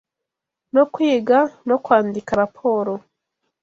yo 0.75 0.83
kwiga 0.93 1.37
no 1.67 1.77
kwandika 1.83 2.31
raporo 2.41 2.93